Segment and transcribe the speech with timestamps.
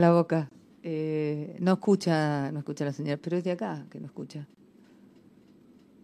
[0.00, 0.48] la boca.
[0.84, 4.46] Eh, no escucha, no escucha la señora, pero es de acá que no escucha.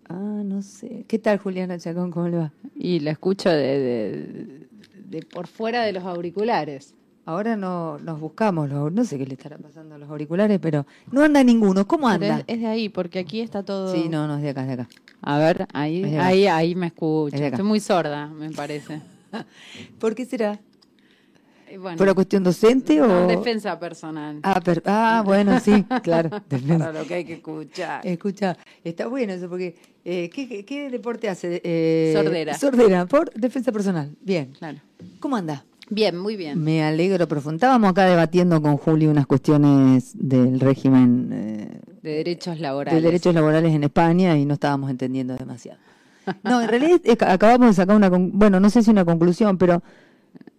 [0.08, 1.04] Ah, no sé.
[1.06, 2.10] ¿Qué tal, Juliana Chacón?
[2.10, 2.52] ¿Cómo le va?
[2.74, 4.68] Y la escucho de, de-
[5.00, 6.92] de por fuera de los auriculares.
[7.24, 10.84] Ahora no nos buscamos, los, no sé qué le estará pasando a los auriculares, pero
[11.12, 11.86] no anda ninguno.
[11.86, 12.38] ¿Cómo anda?
[12.48, 13.92] es, es de ahí, porque aquí está todo.
[13.92, 14.88] Sí, no, no, es de acá, es de acá.
[15.22, 17.36] A ver, ahí, ahí, ahí me escucho.
[17.36, 17.42] Es.
[17.42, 19.00] Estoy muy sorda, me parece.
[20.00, 20.58] ¿Por qué será?
[21.74, 23.06] Y bueno, ¿Por la cuestión docente o...?
[23.08, 24.38] no, defensa personal.
[24.44, 26.30] Ah, per- ah, bueno, sí, claro.
[26.48, 26.78] defensa.
[26.86, 28.06] Para lo que hay que escuchar.
[28.06, 29.74] Escucha, está bueno eso porque
[30.04, 31.60] eh, ¿qué, qué- qué deporte hace?
[31.64, 32.54] Eh, Sordera.
[32.56, 34.12] Sordera, por defensa personal.
[34.20, 34.52] Bien.
[34.56, 34.78] Claro.
[35.18, 35.64] ¿Cómo anda?
[35.90, 36.62] Bien, muy bien.
[36.62, 37.56] Me alegro profundo.
[37.56, 43.02] Estábamos acá debatiendo con Juli unas cuestiones del régimen eh, De derechos laborales.
[43.02, 45.78] de derechos laborales en España y no estábamos entendiendo demasiado.
[46.44, 49.82] No, en realidad eh, acabamos de sacar una, bueno, no sé si una conclusión, pero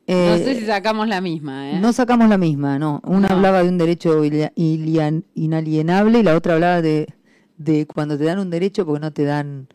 [0.07, 1.79] eh, no sé si sacamos la misma, ¿eh?
[1.79, 3.01] no sacamos la misma, ¿no?
[3.05, 3.35] Una No.
[3.35, 4.21] hablaba de un derecho
[5.33, 7.07] inalienable y la otra hablaba de,
[7.57, 9.67] de cuando te dan un derecho porque no te dan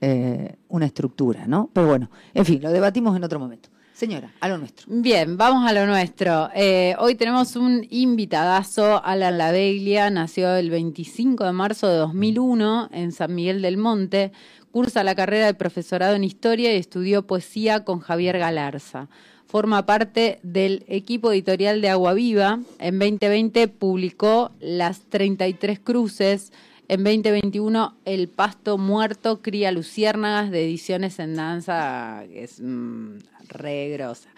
[0.00, 1.70] eh, una estructura, ¿no?
[1.72, 3.68] Pero bueno, en fin, lo debatimos en otro momento.
[3.92, 4.86] Señora, a lo nuestro.
[4.88, 6.50] Bien, vamos a lo nuestro.
[6.54, 13.10] Eh, hoy tenemos un invitadazo, Alan Laveglia, nació el 25 de marzo de 2001 en
[13.10, 14.30] San Miguel del Monte,
[14.70, 19.08] cursa la carrera de profesorado en historia y estudió poesía con Javier Galarza.
[19.48, 22.60] Forma parte del equipo editorial de Agua Viva.
[22.78, 26.52] En 2020 publicó Las 33 Cruces.
[26.86, 33.88] En 2021, El Pasto Muerto cría luciérnagas de ediciones en danza, que es mm, re
[33.88, 34.28] grosa.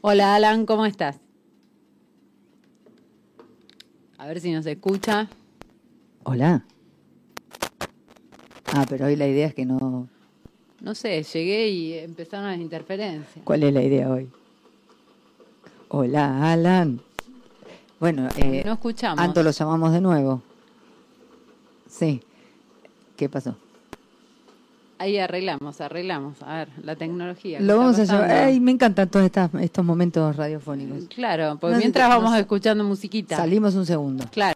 [0.00, 1.20] Hola Alan, ¿cómo estás?
[4.18, 5.28] A ver si nos escucha.
[6.24, 6.64] Hola.
[8.72, 10.08] Ah, pero hoy la idea es que no...
[10.80, 13.44] No sé, llegué y empezaron las interferencias.
[13.44, 14.28] ¿Cuál es la idea hoy?
[15.88, 17.00] Hola, Alan.
[18.00, 19.18] Bueno, eh, no escuchamos.
[19.18, 20.42] Anto lo llamamos de nuevo.
[21.88, 22.20] Sí.
[23.16, 23.56] ¿Qué pasó?
[24.98, 26.42] Ahí arreglamos, arreglamos.
[26.42, 27.58] A ver, la tecnología.
[27.58, 28.30] ¿qué Lo vamos a llevar.
[28.30, 31.04] Ay, me encantan todos estas- estos momentos radiofónicos.
[31.14, 32.36] Claro, porque No, mientras vamos no.
[32.36, 33.36] escuchando musiquita.
[33.36, 34.24] Salimos un segundo.
[34.30, 34.55] Claro.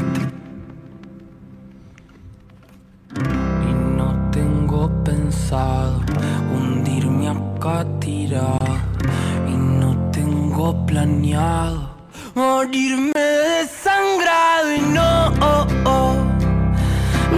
[9.47, 11.91] Y no tengo planeado
[12.33, 14.73] morirme desangrado.
[14.75, 16.15] Y no, oh, oh,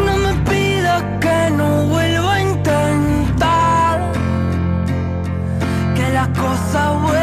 [0.05, 4.11] no me pidas que no vuelva a intentar.
[5.93, 7.22] Que las cosas vuelvan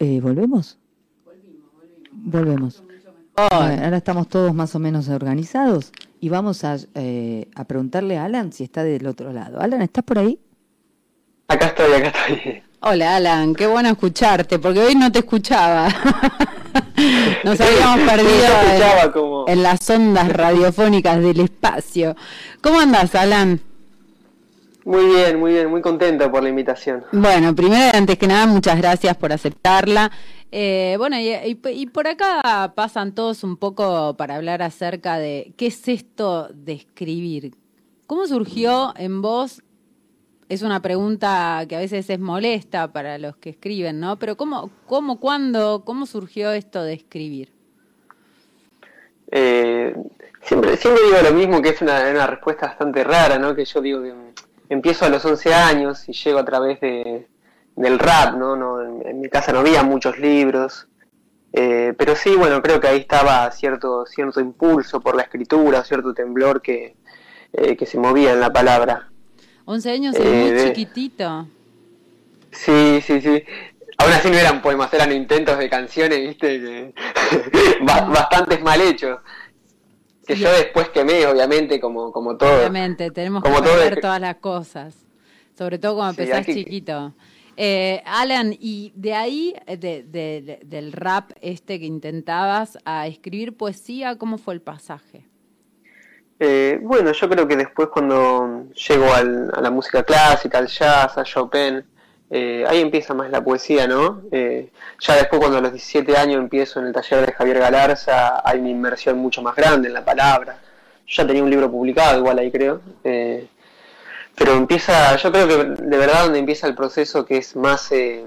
[0.00, 0.78] Eh, ¿Volvemos?
[2.12, 2.82] Volvemos.
[3.36, 8.24] Bueno, ahora estamos todos más o menos organizados y vamos a, eh, a preguntarle a
[8.24, 9.60] Alan si está del otro lado.
[9.60, 10.38] Alan, ¿estás por ahí?
[11.48, 12.62] Acá estoy, acá estoy.
[12.82, 15.88] Hola Alan, qué bueno escucharte, porque hoy no te escuchaba.
[17.44, 18.46] Nos habíamos perdido
[19.04, 22.16] en, como- en las ondas radiofónicas del espacio.
[22.62, 23.60] ¿Cómo andas, Alan?
[24.84, 27.04] Muy bien, muy bien, muy contento por la invitación.
[27.12, 30.10] Bueno, primero antes que nada, muchas gracias por aceptarla.
[30.52, 35.52] Eh, bueno, y, y- y por acá pasan todos un poco para hablar acerca de
[35.56, 37.52] qué es esto de escribir.
[38.06, 39.62] ¿Cómo surgió en vos?
[40.48, 44.18] Es una pregunta que a veces es molesta para los que escriben, ¿no?
[44.18, 47.50] Pero ¿cómo, cómo, cuándo, cómo surgió esto de escribir?
[49.30, 49.94] Eh,
[50.42, 53.54] siempre, siempre digo lo mismo, que es una, una respuesta bastante rara, ¿no?
[53.54, 54.12] Que yo digo que
[54.70, 57.26] empiezo a los 11 años y llego a través de,
[57.76, 58.56] del rap, ¿no?
[58.56, 60.88] no en, en mi casa no había muchos libros,
[61.52, 66.14] eh, pero sí, bueno, creo que ahí estaba cierto, cierto impulso por la escritura, cierto
[66.14, 66.96] temblor que,
[67.52, 69.08] eh, que se movía en la palabra.
[69.66, 71.46] 11 años es Eh, muy de- chiquitito.
[72.52, 73.42] Sí, sí, sí.
[73.98, 76.94] Aún así no eran poemas, eran intentos de canciones, viste,
[77.82, 79.20] ba- bastantes mal hechos.
[80.34, 82.58] Que yo después quemé, obviamente, como, como todo.
[82.58, 84.94] Obviamente, tenemos Como que ver todas las cosas,
[85.56, 87.14] sobre todo cuando Sí, empezás chiquito.
[87.56, 90.02] Eh, Alan, y de ahí, de- de-
[90.42, 95.26] de- del rap este que intentabas a escribir poesía, ¿cómo fue el pasaje?
[96.38, 101.18] Eh, bueno, yo creo que después cuando llego al- a la música clásica, al jazz,
[101.18, 101.84] a Chopin,
[102.30, 104.22] eh, ahí empieza más la poesía, ¿no?
[104.30, 108.40] Eh, ya después cuando a los 17 años empiezo en el taller de Javier Galarza,
[108.44, 110.60] hay una inmersión mucho más grande en la palabra.
[111.06, 112.80] Yo ya tenía un libro publicado, igual ahí creo.
[113.04, 113.48] eh,
[114.36, 118.24] pero empieza, yo creo que de verdad donde empieza el proceso que es más eh,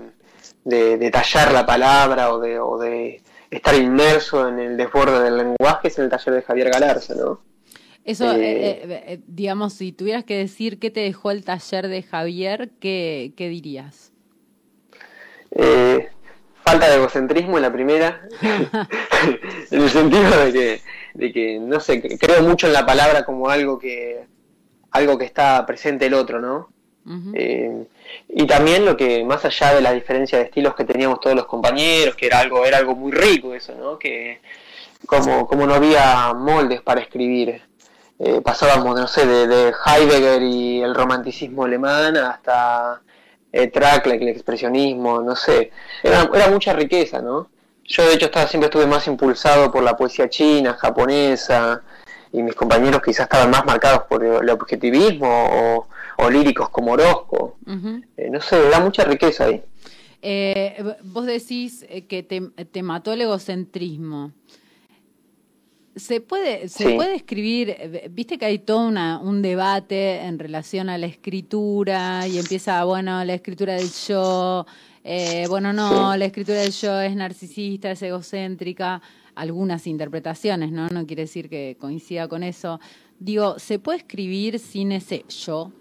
[0.64, 5.88] de, tallar la palabra o de, o de estar inmerso en el desborde del lenguaje
[5.88, 7.42] es en el taller de Javier Galarza, ¿no?
[8.04, 11.88] Eso, Eh, eh, eh, eh, digamos, si tuvieras que decir qué te dejó el taller
[11.88, 14.12] de Javier, ¿qué, qué dirías?
[15.52, 16.10] Eh,
[16.66, 18.28] falta de egocentrismo en la primera,
[19.72, 20.82] en el sentido de que,
[21.14, 24.26] de que, no sé, creo mucho en la palabra como algo que,
[24.92, 26.70] algo que está presente el otro, ¿no?
[27.34, 27.86] Eh,
[28.30, 31.46] y también lo que, más allá de la diferencia de estilos que teníamos todos los
[31.48, 34.00] compañeros, que era algo, era algo muy rico eso, ¿no?
[34.00, 34.40] Que
[35.06, 37.62] como, como no había moldes para escribir.
[38.26, 43.02] Eh, pasábamos, no sé, de, de Heidegger y el romanticismo alemán hasta
[43.52, 45.72] eh, Trackle, el expresionismo, no sé.
[46.02, 47.50] Era, era mucha riqueza, ¿no?
[47.84, 51.82] Yo de hecho estaba, siempre estuve más impulsado por la poesía china, japonesa,
[52.32, 55.88] y mis compañeros quizás estaban más marcados por el objetivismo o,
[56.18, 57.58] o líricos como Orozco.
[58.16, 59.62] Eh, no sé, da mucha riqueza ahí.
[60.22, 62.40] Eh, vos decís eh, que te,
[62.72, 64.32] te mató el egocentrismo.
[65.96, 66.96] ¿Se puede, se Sí.
[66.96, 72.26] puede escribir, eh, viste que hay todo una, un debate en relación a la escritura
[72.28, 74.66] y empieza, bueno, la escritura del yo,
[75.04, 76.20] eh, bueno, no, Sí.
[76.20, 79.02] la escritura del yo es narcisista, es egocéntrica,
[79.36, 80.88] algunas interpretaciones, ¿no?
[80.90, 82.80] No quiere decir que coincida con eso.
[83.20, 85.72] Digo, ¿se puede escribir sin ese yo?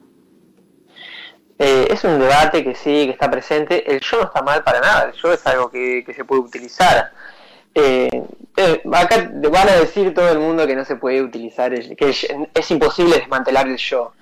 [1.58, 3.91] Eh, es un debate que sí, que está presente.
[3.94, 6.43] El yo no está mal para nada, el yo es algo que, que se puede
[6.43, 7.13] utilizar.
[7.74, 8.24] Eh,
[8.93, 12.10] acá van a decir todo el mundo que no se puede utilizar, el- que
[12.55, 14.12] es imposible desmantelar el yo.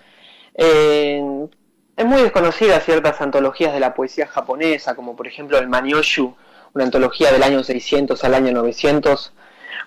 [0.54, 6.34] Es muy desconocida ciertas antologías de la poesía japonesa, como por ejemplo el Manyoshu,
[6.72, 9.32] una antología del año 600 al año 900,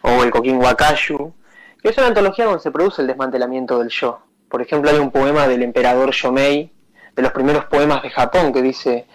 [0.02, 1.34] o el Kokin Wakayu,
[1.82, 4.20] que es una antología donde se produce el desmantelamiento del yo.
[4.50, 6.72] Por ejemplo, hay un poema del emperador Yomei,
[7.16, 9.08] de los primeros poemas de Japón, que dice,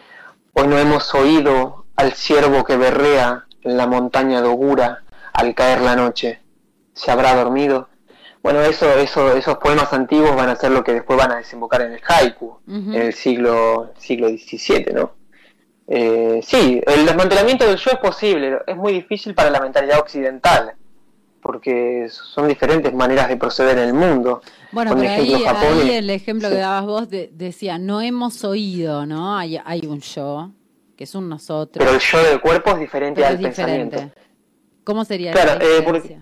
[0.54, 5.80] hoy no hemos oído al ciervo que berrea en la montaña de Ogura al caer
[5.80, 6.40] la noche.
[6.94, 7.88] ¿Se habrá dormido?
[8.42, 11.82] Bueno, eso, eso, esos poemas antiguos van a ser lo que después van a desembocar
[11.82, 15.12] en el haiku, en el siglo, siglo XVII, ¿no?
[15.90, 20.72] Eh, sí, el desmantelamiento del yo es posible, es muy difícil para la mentalidad occidental,
[21.40, 24.42] porque son diferentes maneras de proceder en el mundo.
[24.70, 26.54] Bueno, pero ahí, Japón ahí el ejemplo sí.
[26.54, 29.36] que dabas vos de- decía, no hemos oído, ¿no?
[29.36, 30.50] Hay, hay un yo,
[30.98, 31.78] que es un nosotros.
[31.78, 33.96] Pero el yo del cuerpo es diferente pero al es diferente.
[33.96, 34.20] pensamiento.
[34.82, 36.20] ¿Cómo sería Claro, la eh, porque-?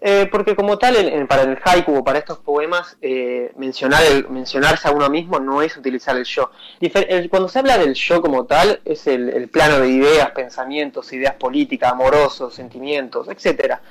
[0.00, 0.94] Eh, porque como tal,
[1.28, 5.60] para el haiku o para estos poemas, eh, mencionar el, mencionarse a uno mismo no
[5.60, 6.50] es utilizar el yo.
[6.80, 11.12] Difer- el- cuando se habla del yo como tal, es el, plano de ideas, pensamientos,
[11.12, 13.82] ideas políticas, amorosos, sentimientos, etcétera.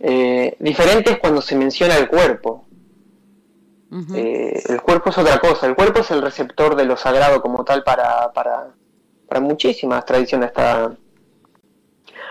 [0.00, 2.64] Eh, diferente es cuando se menciona el cuerpo.
[4.14, 5.66] El cuerpo es otra cosa.
[5.66, 8.68] El cuerpo es el receptor de lo sagrado como tal para, para,
[9.30, 10.92] para muchísimas tradiciones, hasta,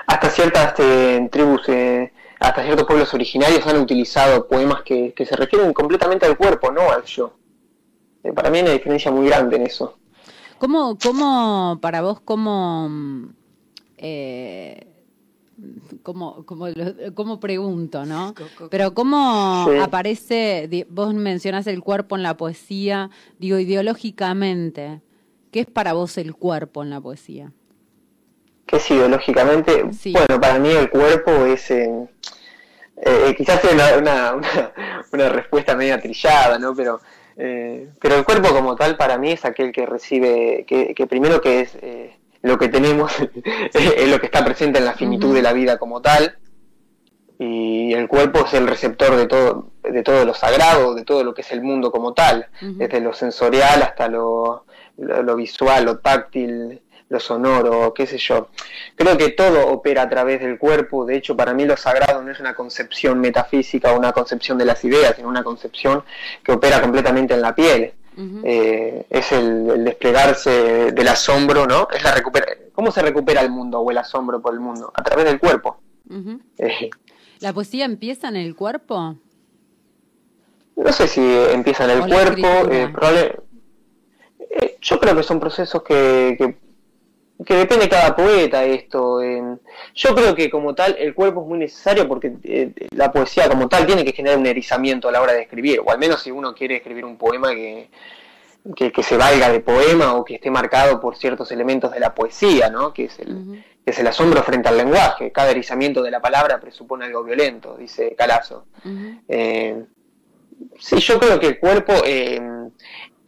[0.06, 5.72] hasta ciertas eh, tribus, eh, hasta ciertos pueblos originarios han utilizado poemas que, se refieren
[5.72, 7.38] completamente al cuerpo, no al yo.
[8.22, 9.98] Eh, para mí hay una diferencia muy grande en eso.
[10.58, 12.90] ¿Cómo, cómo para vos, cómo,
[16.04, 16.66] como, como,
[17.16, 18.34] como pregunto, ¿no?
[18.70, 25.00] Pero ¿cómo aparece, vos mencionás el cuerpo en la poesía, digo, ideológicamente,
[25.52, 27.52] ¿qué es para vos el cuerpo en la poesía?
[28.66, 29.84] ¿Qué es ideológicamente?
[30.12, 31.72] Bueno, para mí el cuerpo es...
[31.72, 32.08] Eh,
[33.02, 34.36] eh, quizás sea una,
[35.12, 36.76] una, respuesta media trillada, ¿no?
[36.76, 37.00] Pero,
[37.38, 41.42] eh, pero el cuerpo como tal para mí es aquel que recibe, que, que primero
[41.42, 41.78] que es
[42.42, 43.14] lo que tenemos
[43.74, 46.38] es lo que está presente en la finitud de la vida como tal
[47.38, 51.34] y el cuerpo es el receptor de todo de todo lo sagrado de todo lo
[51.34, 54.66] que es el mundo como tal desde lo sensorial hasta lo,
[55.00, 58.50] lo, visual lo táctil lo sonoro qué sé yo
[58.96, 62.32] creo que todo opera a través del cuerpo de hecho para mí lo sagrado no
[62.32, 66.04] es una concepción metafísica o una concepción de las ideas sino una concepción
[66.44, 67.94] que opera completamente en la piel
[68.44, 71.88] eh, es el, desplegarse del asombro, ¿no?
[71.90, 72.48] Es la recupera
[72.80, 74.90] ¿Cómo se recupera el mundo o el asombro por el mundo?
[74.96, 75.82] A través del cuerpo.
[76.58, 76.90] Eh,
[77.42, 79.18] ¿La poesía empieza en el cuerpo?
[80.78, 81.20] No sé si
[81.52, 82.48] empieza en el cuerpo.
[82.72, 82.90] Eh,
[84.82, 86.56] yo creo que son procesos que
[87.46, 89.22] que depende de cada poeta esto.
[89.22, 93.70] yo creo que como tal el cuerpo es muy necesario porque eh, la poesía como
[93.70, 96.32] tal tiene que generar un erizamiento a la hora de escribir, o al menos si
[96.32, 97.90] uno quiere escribir un poema que,
[98.76, 102.70] que, se valga de poema o que esté marcado por ciertos elementos de la poesía,
[102.70, 102.94] ¿no?
[102.94, 105.32] que, es el, es el asombro frente al lenguaje.
[105.32, 108.66] Cada erizamiento de la palabra presupone algo violento, dice Calazo.
[109.30, 109.86] Eh,
[110.78, 111.94] sí, yo creo que el cuerpo...
[112.06, 112.59] Eh,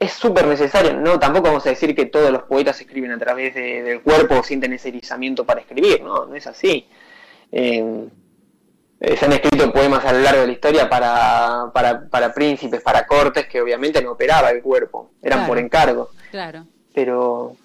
[0.01, 1.00] es súper necesario.
[1.00, 4.43] No, tampoco vamos a decir que todos los poetas escriben a través del cuerpo o
[4.43, 6.88] sienten ese erizamiento para escribir, no, no es así.
[7.51, 8.08] Eh,
[9.00, 13.05] se han escrito poemas a lo largo de la historia para, para, para príncipes, para
[13.05, 16.10] cortes, que obviamente no operaba el cuerpo, eran por encargo.
[16.31, 16.65] Claro.
[16.96, 17.55] Pero.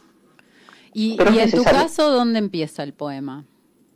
[0.93, 3.47] ¿Y, en tu caso dónde empieza el poema?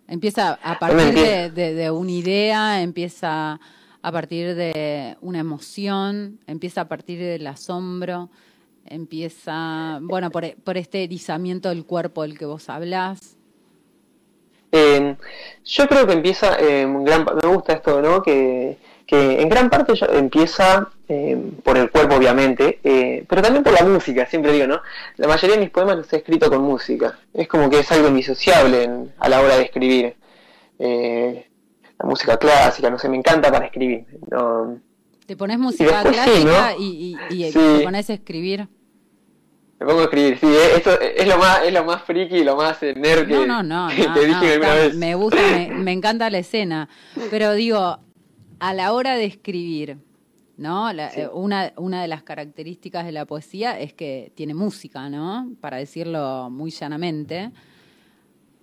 [0.09, 1.13] ¿Empieza a partir
[1.53, 2.81] de, de una idea?
[2.81, 3.61] ¿Empieza.?
[4.03, 8.31] A partir de una emoción, empieza a partir del asombro,
[8.87, 13.37] empieza, bueno, por, por este erizamiento del cuerpo del que vos hablás.
[14.73, 15.17] Eh,
[15.65, 18.23] yo creo que empieza, eh, gran, me gusta esto, ¿no?
[18.23, 18.79] Que,
[19.11, 23.85] que en gran parte empieza eh, por el cuerpo, obviamente, eh, pero también por la
[23.85, 24.81] música, siempre digo, ¿no?
[25.17, 27.19] La mayoría de mis poemas los he escrito con música.
[27.35, 28.89] Es como que es algo indisociable
[29.19, 30.15] a la hora de escribir.
[30.79, 31.50] Eh,
[32.03, 34.07] la música clásica, no sé, me encanta para escribir.
[34.31, 34.81] No...
[35.27, 37.17] ¿Te pones música clásica y,
[37.53, 38.69] te pones a escribir?
[39.79, 42.45] Me pongo a escribir, sí, eh, esto es lo más, es lo más friki y
[42.45, 44.95] lo más nerd que, no, no, no, te dije alguna vez.
[44.95, 45.41] Me gusta,
[45.71, 46.89] me, encanta la escena,
[47.31, 47.99] pero digo,
[48.59, 49.97] a la hora de escribir,
[50.59, 50.91] ¿no?
[50.91, 55.49] Eh, una, una de las características de la poesía es que tiene música, ¿no?
[55.63, 57.51] Para decirlo muy llanamente.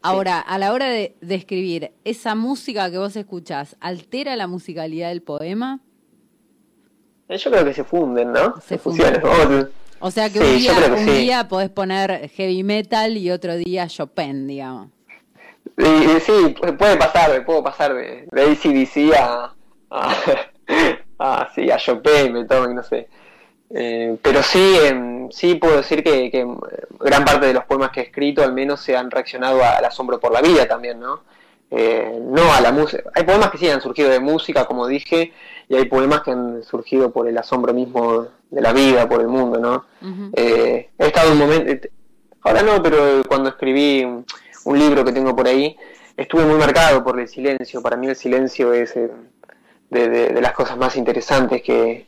[0.07, 5.21] Ahora, a la hora de, escribir, ¿esa música que vos escuchás altera la musicalidad del
[5.21, 5.81] poema?
[7.27, 8.55] Eh, yo creo que se funden, ¿no?
[8.61, 9.21] Se, funden.
[9.99, 14.91] O sea que un, día, podés poner heavy metal y otro día Chopin, digamos.
[15.75, 19.53] Sí, puede pasar, puedo pasar de, de ACDC a,
[19.91, 20.15] a,
[21.19, 23.09] a, sí, a Chopin, Beethoven, no sé.
[23.69, 26.47] Eh, pero sí, em, sí puedo decir que,
[26.99, 30.19] gran parte de los poemas que he escrito al menos se han reaccionado al asombro
[30.19, 31.21] por la vida también, ¿no?
[31.69, 33.03] Eh, no a la música.
[33.13, 35.33] Hay poemas que sí han surgido de música, como dije,
[35.67, 39.27] y hay poemas que han surgido por el asombro mismo de la vida, por el
[39.27, 39.85] mundo, ¿no?
[40.33, 41.89] Eh, he estado un momento,
[42.43, 45.75] ahora no, pero cuando escribí un, libro que tengo por ahí,
[46.15, 47.81] estuve muy marcado por el silencio.
[47.81, 48.95] Para mí el silencio es
[49.89, 52.07] de las cosas más interesantes que,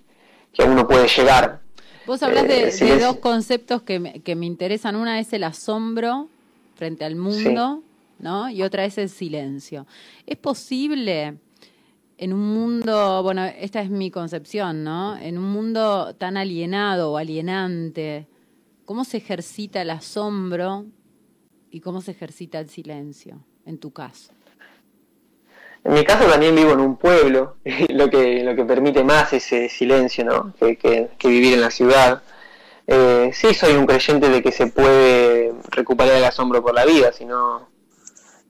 [0.53, 1.61] que uno puede llegar.
[2.05, 4.95] Vos hablas de, eh, dos conceptos que me, que me interesan.
[4.95, 6.27] Una es el asombro
[6.75, 7.83] frente al mundo,
[8.19, 8.49] ¿no?
[8.49, 9.85] Y otra es el silencio.
[10.25, 11.37] ¿Es posible
[12.19, 15.15] en un mundo, bueno, esta es mi concepción, ¿no?
[15.17, 18.27] En un mundo tan alienado o alienante,
[18.83, 20.85] ¿cómo se ejercita el asombro
[21.71, 24.33] y cómo se ejercita el silencio, en tu caso?
[25.83, 27.57] En mi caso también vivo en un pueblo,
[27.89, 30.53] lo que, lo que permite más ese silencio ¿no?
[30.59, 32.21] que, vivir en la ciudad.
[32.87, 37.11] Eh, sí soy un creyente de que se puede recuperar el asombro por la vida,
[37.11, 37.67] sino...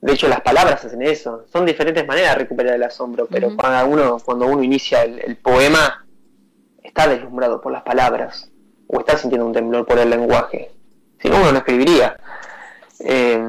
[0.01, 1.43] De hecho, las palabras hacen eso.
[1.51, 6.05] Son diferentes maneras de recuperar el asombro, pero cuando, uno, cuando uno inicia el, poema,
[6.81, 8.49] está deslumbrado por las palabras,
[8.87, 10.71] o está sintiendo un temblor por el lenguaje.
[11.21, 12.15] Si no, uno no escribiría.
[13.01, 13.45] Eh,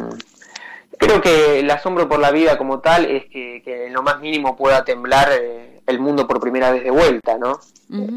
[1.00, 4.20] creo que el asombro por la vida como tal es que, que en lo más
[4.20, 7.58] mínimo pueda temblar eh, el mundo por primera vez de vuelta, ¿no?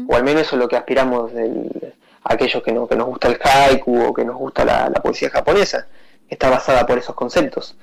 [0.08, 3.06] O al menos eso es lo que aspiramos del- a aquellos que, no, que nos
[3.08, 5.88] gusta el haiku o que nos gusta la, la poesía japonesa,
[6.28, 7.76] que está basada por esos conceptos.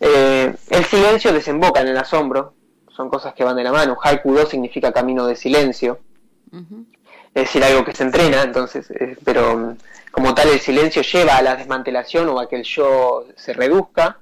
[0.00, 2.54] Eh, el silencio desemboca en el asombro,
[2.88, 3.96] son cosas que van de la mano.
[4.02, 6.00] Haiku 2 significa camino de silencio,
[6.52, 6.84] Ujú.
[7.34, 9.76] Es decir, algo que se entrena, entonces, eh, pero mm,
[10.12, 14.18] como tal el silencio lleva a la desmantelación o a que el yo se reduzca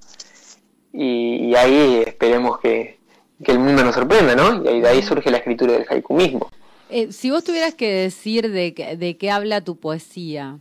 [0.93, 2.99] y, y ahí esperemos que,
[3.45, 4.65] que el mundo nos sorprenda, ¿no?
[4.65, 6.49] Y ahí, de ahí surge la escritura del haiku mismo.
[6.91, 10.59] Eh, si vos tuvieras que decir de, qué- de qué habla tu poesía,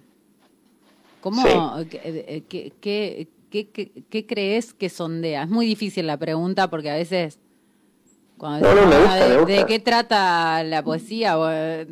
[1.21, 1.49] ¿cómo, Sí.
[2.03, 5.43] eh, qué- qué- qué- qué- qué crees que sondea?
[5.43, 7.37] Es muy difícil la pregunta porque a veces...
[8.41, 9.53] Cuando No, no, me gusta, "Ah, me de, gusta".
[9.53, 11.35] ¿De qué trata la poesía?
[11.51, 11.85] Eh,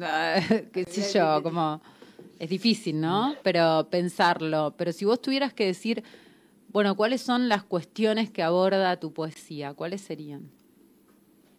[0.73, 1.79] qué sé yo, como...
[2.39, 3.35] Es difícil, ¿no?
[3.43, 4.73] Pero pensarlo.
[4.75, 6.03] Pero si vos tuvieras que decir,
[6.69, 9.75] bueno, ¿cuáles son las cuestiones que aborda tu poesía?
[9.75, 10.41] ¿Cuáles serían?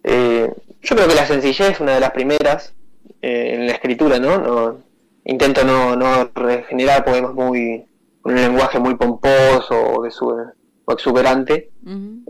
[0.02, 2.74] Eh, yo creo que la sencillez es una de las primeras
[3.22, 4.38] eh, en la escritura, ¿no?
[4.38, 4.78] no
[5.24, 6.32] intento no, no
[6.68, 7.84] generar poemas muy
[8.22, 10.34] con un lenguaje muy pomposo o, de su-
[10.90, 11.70] o exuberante.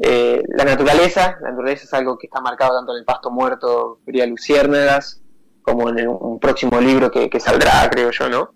[0.03, 3.99] Eh, la naturaleza, la naturaleza es algo que está marcado tanto en el pasto muerto,
[4.05, 5.21] Cría Luciérnagas,
[5.63, 8.51] como en el- un próximo libro que, que saldrá, creo yo, ¿no?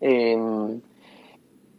[0.00, 0.78] Eh,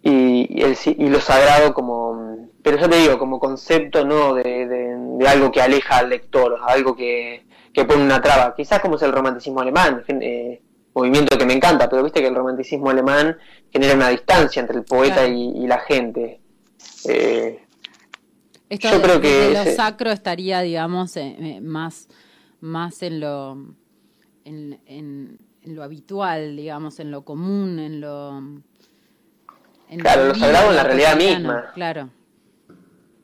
[0.04, 4.34] y, y el y lo sagrado como, pero yo te digo, como concepto, ¿no?
[4.34, 8.80] De, de- de algo que aleja al lector, algo que, que pone una traba, quizás
[8.80, 10.62] como es el romanticismo alemán, eh,
[10.94, 13.38] movimiento que me encanta, pero viste que el romanticismo alemán
[13.72, 15.30] genera una distancia entre el poeta Claro.
[15.34, 16.41] y, y la gente.
[17.06, 17.60] Eh,
[18.70, 22.08] Esto Yo de- creo que desde lo ese- sacro estaría, digamos, eh, eh, más,
[22.62, 23.58] más en lo
[24.46, 28.38] en, en- en lo habitual, digamos, en lo común, en lo
[29.90, 31.72] en Claro, lo sagrado en la realidad misma.
[31.74, 32.10] Claro.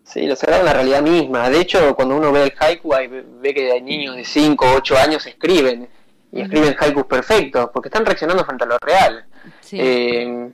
[0.03, 1.49] Sí, lo sagrado en la realidad misma.
[1.49, 4.75] De hecho, cuando uno ve el haiku, ve ve que hay niños de 5 o
[4.77, 5.87] 8 años escriben.
[6.31, 9.25] Y escriben haikus perfectos, porque están reaccionando frente a lo real.
[9.61, 9.77] Sí.
[9.79, 10.51] Eh,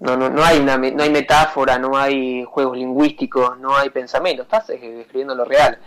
[0.00, 4.42] no, no, no, hay una, no hay metáfora, no hay juegos lingüísticos, no hay pensamiento.
[4.42, 5.78] Estás eh, escribiendo lo real.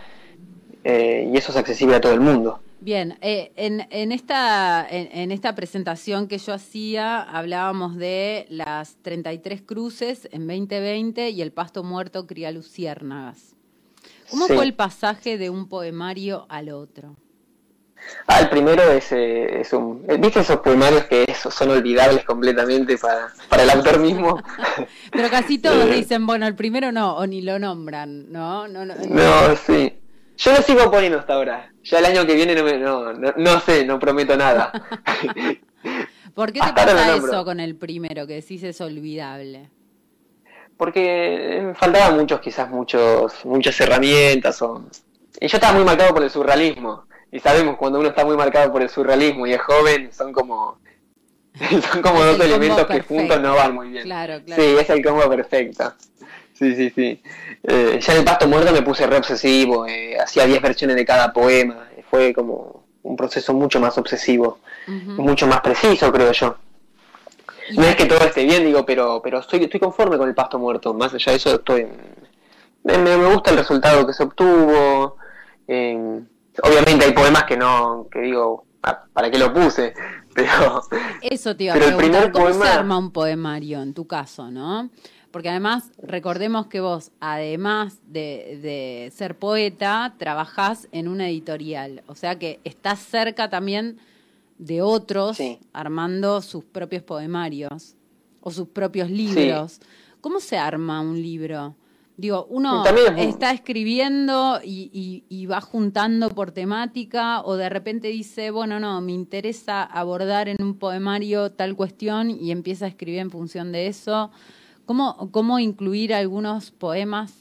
[0.84, 2.60] Eh, y eso es accesible a todo el mundo.
[2.80, 8.96] Bien, eh, en, en, esta, en, en esta presentación que yo hacía hablábamos de las
[9.02, 13.54] 33 cruces en 2020 y el pasto muerto cría luciérnagas.
[14.30, 14.54] ¿Cómo Sí.
[14.54, 17.14] fue el pasaje de un poemario al otro?
[18.26, 20.04] Ah, el primero es, eh, es un...
[20.08, 24.40] eh, ¿Viste esos poemarios que esos son olvidables completamente para, para el autor mismo?
[25.12, 25.94] Pero casi todos Eh.
[25.96, 28.68] dicen, bueno, el primero no, o ni lo nombran, ¿no?
[28.68, 29.04] No, no, no.
[29.06, 29.92] No, sí.
[30.38, 31.70] Yo lo sigo poniendo hasta ahora.
[31.84, 34.72] Ya el año que viene no, me, no, no, no sé, no prometo nada.
[36.34, 39.68] ¿Por qué te Hasta pasa eso con el primero, que decís es olvidable?
[40.76, 44.60] Porque me faltaban muchos, quizás muchos, muchas herramientas.
[44.62, 44.84] O...
[45.40, 47.04] Y yo estaba muy marcado por el surrealismo.
[47.32, 50.78] Y sabemos, cuando uno está muy marcado por el surrealismo y es joven, son como...
[51.92, 54.04] son como Es dos el elementos que juntos no van muy bien.
[54.04, 54.62] Claro, claro.
[54.62, 55.94] Sí, es el combo perfecto.
[56.52, 57.22] Sí, sí, sí.
[57.62, 61.06] Eh, ya en el pasto muerto me puse re obsesivo, eh, hacía 10 versiones de
[61.06, 66.56] cada poema, fue como un proceso mucho más obsesivo, mucho más preciso, creo yo.
[67.74, 70.58] No es que todo esté bien, digo, pero pero estoy, estoy conforme con el pasto
[70.58, 71.86] muerto, más allá de eso estoy...
[72.84, 75.16] Me, me me gusta el resultado que se obtuvo,
[75.66, 76.20] eh,
[76.62, 79.94] obviamente hay poemas que no, que digo, ¿para qué lo puse?
[80.34, 80.82] Pero...
[81.22, 84.50] Eso te iba a Pero el primer ¿cómo se arma un poemario en tu caso,
[84.50, 84.88] no?
[85.30, 92.02] Porque además, recordemos que vos, además de, de ser poeta, trabajás en una editorial.
[92.06, 93.98] O sea que estás cerca también
[94.58, 95.58] de otros Sí.
[95.72, 97.94] armando sus propios poemarios
[98.42, 99.80] o sus propios libros.
[100.20, 101.74] ¿Cómo se arma un libro?
[102.22, 107.68] Digo, uno También es- está escribiendo y, y- y va juntando por temática o de
[107.68, 112.88] repente dice, bueno, no, me interesa abordar en un poemario tal cuestión y empieza a
[112.88, 114.30] escribir en función de eso.
[114.86, 117.34] ¿Cómo, cómo incluir algunos poemas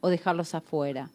[0.00, 1.10] o dejarlos afuera?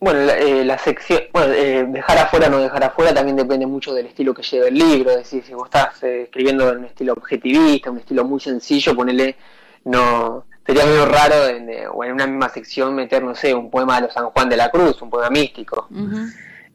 [0.00, 3.66] Bueno, la, eh, la sección, bueno, eh, dejar afuera o no dejar afuera también depende
[3.66, 5.10] mucho del estilo que lleve el libro.
[5.10, 8.96] Es decir, si vos estás eh, escribiendo en un estilo objetivista, un estilo muy sencillo,
[8.96, 9.36] ponele,
[9.84, 13.70] no, sería medio raro en, eh, o en una misma sección meter, no sé, un
[13.70, 15.86] poema de los San Juan de la Cruz, un poema místico.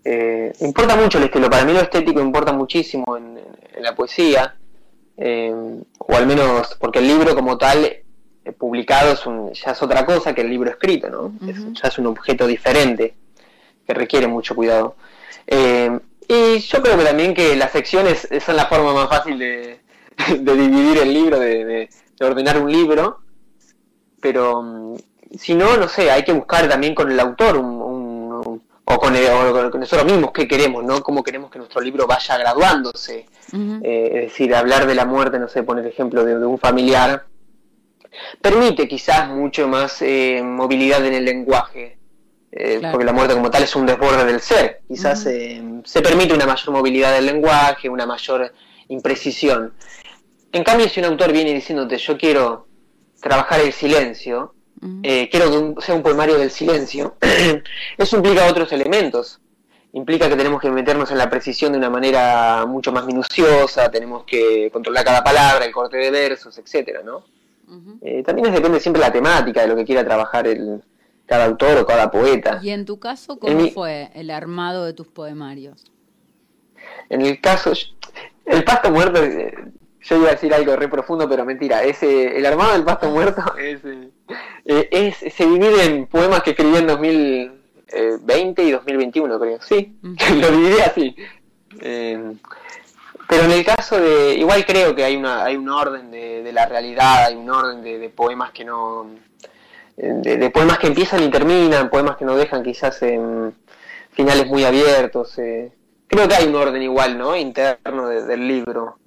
[0.04, 3.40] Eh, importa mucho el estilo, para mí lo estético importa muchísimo en,
[3.76, 4.56] en la poesía,
[5.18, 5.54] eh,
[6.00, 8.04] o al menos porque el libro como tal, eh,
[8.58, 11.34] publicado, es un, ya es otra cosa que el libro escrito, ¿no?
[11.50, 13.16] Es- ya es un objeto diferente,
[13.86, 14.96] que requiere mucho cuidado.
[16.30, 19.80] Y yo creo que también que las secciones son la forma más fácil de,
[20.40, 23.20] de dividir el libro, de, de- de ordenar un libro,
[24.32, 24.96] pero mm,
[25.40, 29.16] si no, no sé, hay que buscar también con el autor un, un- o, con
[29.16, 31.02] el- o con nosotros mismos qué queremos, ¿no?
[31.02, 33.26] Cómo queremos que nuestro libro vaya graduándose.
[33.84, 37.26] Eh, es decir, hablar de la muerte, no sé, poner ejemplo de, de un familiar,
[38.42, 41.98] permite quizás mucho más eh, movilidad en el lenguaje,
[42.52, 42.92] eh, Claro.
[42.94, 44.82] porque la muerte como tal es un desborde del ser.
[44.88, 48.54] Quizás se permite una mayor movilidad del lenguaje, una mayor
[48.90, 49.74] imprecisión.
[50.54, 52.67] En cambio, si un autor viene diciéndote, yo quiero
[53.22, 54.54] trabajar el silencio,
[55.04, 57.16] eh, quiero que un- sea un poemario del silencio,
[57.98, 59.40] eso implica otros elementos.
[59.94, 64.24] Implica que tenemos que meternos en la precisión de una manera mucho más minuciosa, tenemos
[64.26, 67.24] que controlar cada palabra, el corte de versos, etcétera, ¿no?
[68.02, 70.82] Eh, también es- depende siempre de la temática, de lo que quiera trabajar el,
[71.26, 72.60] cada autor o cada poeta.
[72.62, 75.84] Y en tu caso, ¿cómo En mi- fue el armado de tus poemarios?
[77.10, 77.74] En el caso,
[78.46, 79.54] el pasto muerto, eh,
[80.08, 81.84] yo iba a decir algo re profundo, pero mentira.
[81.84, 84.10] Ese, el armado del pasto muerto es, eh,
[84.66, 89.62] eh, es- se divide en poemas que escribí en 2020 y 2021, creo.
[89.62, 91.16] Sí, lo dividí así.
[91.82, 92.34] Eh,
[93.30, 96.54] pero en el caso de, igual creo que hay una, hay un orden de, de
[96.54, 99.10] la realidad, hay un orden de, de poemas que no,
[99.98, 103.54] de, de poemas que empiezan y terminan, poemas que no dejan quizás en
[104.12, 105.38] finales muy abiertos.
[105.40, 105.72] eh.
[106.08, 107.36] Creo que hay un orden igual, ¿no?
[107.36, 108.98] Interno de- del libro.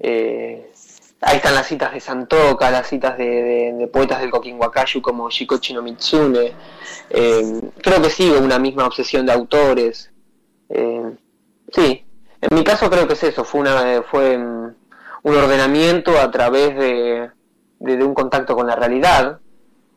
[0.00, 0.70] Eh,
[1.22, 5.30] ahí están las citas de Santoka, las citas de, de- de poetas del Kokinwakayu como
[5.30, 6.52] Shikochi no Mitsune.
[7.10, 10.10] Eh, creo que sigo una misma obsesión de autores.
[10.68, 11.02] Eh,
[11.72, 12.04] sí,
[12.40, 14.74] en mi caso creo que es eso, fue, una, eh, fue mm,
[15.22, 17.30] un ordenamiento a través de,
[17.78, 19.40] de- de un contacto con la realidad.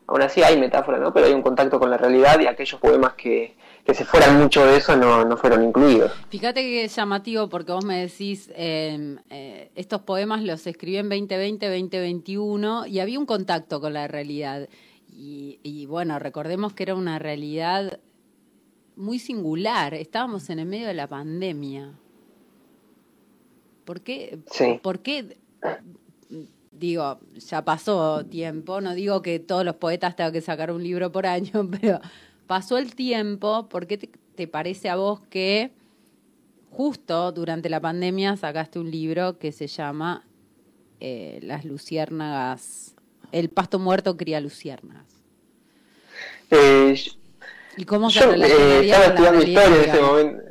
[0.06, 1.12] Aún así hay metáfora, ¿no?
[1.14, 4.64] Pero hay un contacto con la realidad y aquellos poemas que, que se fueran mucho
[4.64, 6.12] de eso no, no fueron incluidos.
[6.30, 11.08] Fíjate que es llamativo porque vos me decís, eh, eh, estos poemas los escribí en
[11.08, 14.68] 2020, 2021 y había un contacto con la realidad.
[15.08, 18.00] Y, y bueno, recordemos que era una realidad
[18.96, 19.92] muy singular.
[19.92, 21.92] Estábamos en el medio de la pandemia.
[23.84, 24.38] ¿Por qué?
[24.50, 24.80] Sí.
[24.82, 25.36] ¿Por qué?
[26.72, 31.12] Digo, ya pasó tiempo, no digo que todos los poetas tengan que sacar un libro
[31.12, 32.00] por año, pero
[32.46, 35.70] pasó el tiempo, ¿por qué te, te parece a vos que
[36.70, 40.24] justo durante la pandemia sacaste un libro que se llama
[41.00, 42.94] eh, Las luciérnagas,
[43.32, 45.06] El pasto muerto cría luciérnagas?
[46.50, 46.96] Eh,
[47.76, 50.42] ¿Y cómo se Yo eh, estaba estudiando historia en ese momento.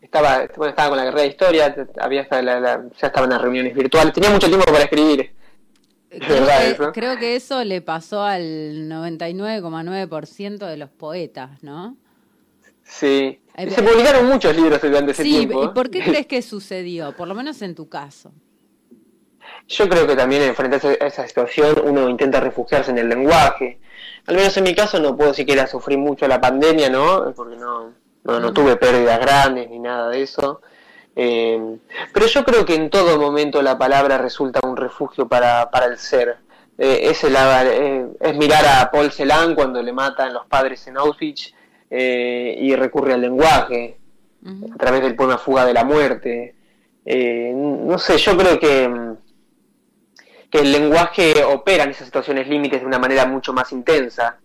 [0.00, 3.30] Estaba, bueno, estaba con la carrera de historia, había hasta la- la- ya estaba en
[3.30, 4.12] las reuniones virtuales.
[4.12, 5.32] Tenía mucho tiempo para escribir.
[6.20, 6.92] Es Creo que, eso.
[6.92, 11.96] creo que eso le pasó al 99,9% de los poetas, ¿no?
[12.84, 13.40] Sí.
[13.56, 15.64] Y se publicaron muchos libros durante ese Sí, tiempo.
[15.64, 17.16] ¿y por qué crees que sucedió?
[17.16, 18.32] Por lo menos en tu caso.
[19.68, 23.80] Yo creo que también enfrente a esa- situación uno intenta refugiarse en el lenguaje.
[24.26, 27.32] Al menos en mi caso no puedo siquiera sufrir mucho la pandemia, ¿no?
[27.34, 27.92] Porque no,
[28.24, 30.60] no, no tuve pérdidas grandes ni nada de eso.
[31.14, 31.76] Eh,
[32.12, 35.98] pero yo creo que en todo momento la palabra resulta un refugio para, para el
[35.98, 36.36] ser.
[36.78, 40.96] Eh, es, el- eh, es mirar a Paul Celan cuando le matan los padres en
[40.96, 41.52] Auschwitz
[41.90, 43.98] eh, y recurre al lenguaje
[44.74, 46.54] a través del poema Fuga de la Muerte.
[47.04, 48.90] Eh, no sé, yo creo que,
[50.50, 54.38] que el lenguaje opera en esas situaciones límites de una manera mucho más intensa,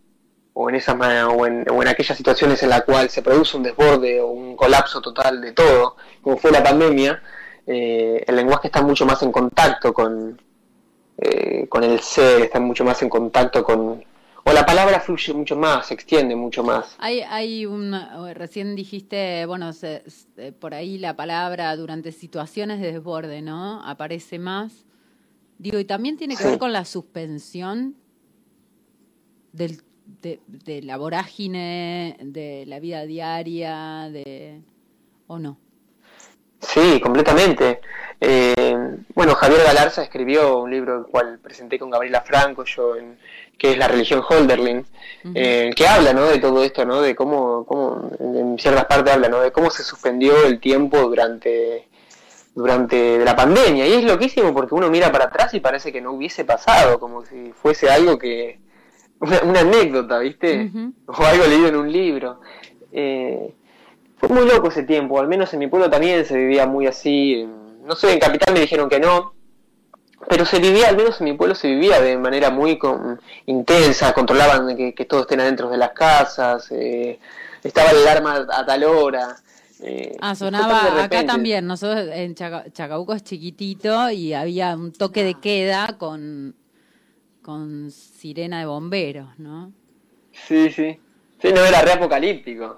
[0.60, 3.56] o en, esa, ma- o en, o en aquellas situaciones en la cual se produce
[3.58, 7.22] un desborde o un colapso total de todo, como fue la pandemia,
[7.67, 10.41] eh, el lenguaje está mucho más en contacto con,
[11.20, 14.04] eh, con el ser, está mucho más en contacto con...
[14.46, 16.96] O la palabra fluye mucho más, se extiende mucho más.
[17.00, 22.93] Hay, hay una, recién dijiste, bueno, se- se- por ahí la palabra durante situaciones de
[22.93, 23.84] desborde, ¿no?
[23.84, 24.86] Aparece más.
[25.60, 26.50] Digo, y también tiene que Sí.
[26.50, 27.96] ver con la suspensión
[29.52, 29.82] del,
[30.22, 34.62] de, de la vorágine, de la vida diaria, de...
[35.28, 35.58] ¿O no?
[36.60, 37.82] Sí, completamente.
[38.20, 43.18] Eh, bueno, Javier Galarza escribió un libro el cual presenté con Gabriela Franco, yo, en,
[43.58, 44.86] que es La religión Holderlin,
[45.36, 46.26] eh, que habla ¿no?
[46.26, 47.02] de todo esto, ¿no?
[47.02, 49.42] de cómo, cómo, en ciertas partes habla ¿no?
[49.42, 51.88] de cómo se suspendió el tiempo durante,
[52.56, 53.86] durante la pandemia.
[53.86, 57.26] Y es loquísimo porque uno mira para atrás y parece que no hubiese pasado, como
[57.26, 58.60] si fuese algo que...
[59.20, 60.72] Una, una anécdota, ¿viste?
[61.08, 62.40] O algo leído en un libro.
[62.92, 63.54] Eh,
[64.18, 67.48] fue muy loco ese tiempo, al menos en mi pueblo también se vivía muy así.
[67.86, 69.34] No sé, en Capital me dijeron que no,
[70.30, 74.14] pero se vivía, al menos en mi pueblo se vivía de manera muy con- intensa,
[74.14, 77.20] controlaban que, que todos estén adentro de las casas, eh,
[77.64, 79.36] estaba el alarma a tal hora.
[79.82, 81.66] eh, Ah, sonaba acá también.
[81.68, 86.56] Nosotros en Chaca- Chacabuco es chiquitito y había un toque de queda con,
[87.48, 89.72] con sirena de bomberos, ¿no?
[90.34, 91.00] Sí, sí.
[91.42, 92.78] Sí, no era re apocalíptico.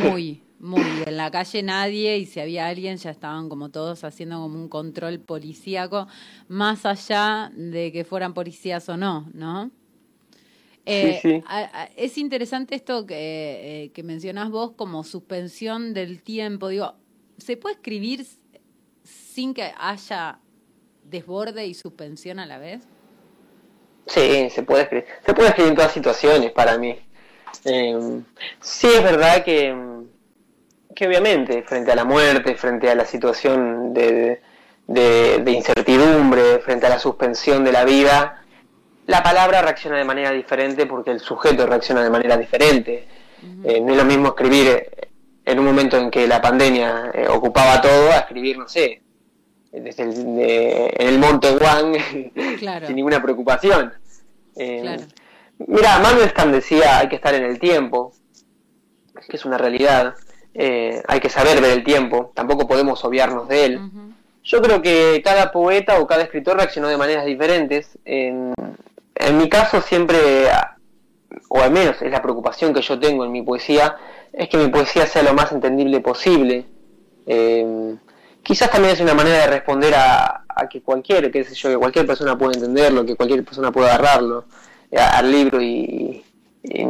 [0.00, 1.02] Muy, muy.
[1.06, 4.70] En la calle nadie y si había alguien ya estaban como todos haciendo como un
[4.70, 6.08] control policíaco,
[6.48, 9.70] más allá de que fueran policías o no, ¿no?
[10.86, 11.42] Eh, sí.
[11.46, 16.68] a- a- es interesante esto que, eh, que mencionás vos como suspensión del tiempo.
[16.68, 16.94] Digo,
[17.36, 18.26] ¿se puede escribir
[19.04, 20.38] sin que haya
[21.04, 22.80] desborde y suspensión a la vez?
[24.06, 25.06] Sí, se puede escribir.
[25.24, 26.98] Se puede escribir en todas situaciones para mí.
[27.64, 28.20] Eh,
[28.60, 29.74] sí es verdad que,
[30.94, 34.40] que obviamente frente a la muerte, frente a la situación de,
[34.86, 38.42] de- de incertidumbre, frente a la suspensión de la vida,
[39.06, 43.06] la palabra reacciona de manera diferente porque el sujeto reacciona de manera diferente.
[43.64, 45.08] Eh, no es lo mismo escribir eh,
[45.44, 49.02] en un momento en que la pandemia eh, ocupaba todo a escribir, no sé,
[49.72, 51.96] desde el, de- en el Monte Wang
[52.58, 52.86] Claro.
[52.86, 53.92] sin ninguna preocupación.
[54.56, 55.02] Eh, Claro.
[55.58, 58.12] Mira, Mandelstam decía hay que estar en el tiempo,
[59.28, 60.14] que es una realidad.
[60.52, 63.80] Eh, hay que saber ver el tiempo, tampoco podemos obviarnos de él.
[64.44, 67.98] Yo creo que cada poeta o cada escritor reaccionó de maneras diferentes.
[68.04, 68.52] En,
[69.14, 70.18] en mi caso siempre,
[71.48, 73.96] o al menos es la preocupación que yo tengo en mi poesía,
[74.32, 76.66] es que mi poesía sea lo más entendible posible.
[77.26, 77.96] Eh,
[78.46, 81.76] quizás también es una manera de responder a, a que cualquier, qué sé yo, que
[81.76, 84.44] cualquier persona pueda entenderlo, que cualquier persona pueda agarrarlo
[84.88, 86.24] eh, al libro y,
[86.62, 86.84] y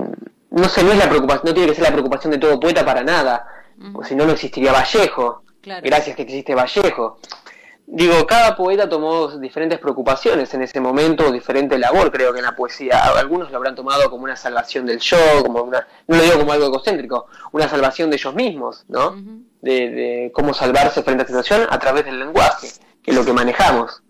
[0.51, 2.85] no sé, no es la preocupación, no tiene que ser la preocupación de todo poeta
[2.85, 3.47] para nada,
[3.93, 5.43] porque si no no existiría Vallejo.
[5.63, 5.81] Claro.
[5.83, 7.19] Gracias que existe Vallejo.
[7.87, 12.55] Digo, cada poeta tomó diferentes preocupaciones en ese momento, diferente labor creo que en la
[12.55, 13.01] poesía.
[13.17, 16.53] Algunos lo habrán tomado como una salvación del yo, como una, no lo digo como
[16.53, 19.17] algo egocéntrico, una salvación de ellos mismos, ¿no?
[19.63, 22.69] De, de cómo salvarse frente a esta situación a través del lenguaje,
[23.03, 24.03] que es lo que manejamos.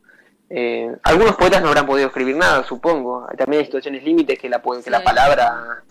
[0.48, 3.26] Eh, algunos poetas no habrán podido escribir nada, supongo.
[3.36, 5.82] También hay situaciones límites que la, que la palabra